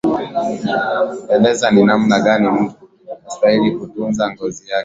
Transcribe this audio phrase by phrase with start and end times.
[1.35, 4.79] elezea ni namna gani mtu anastahili kutunza ngozi yake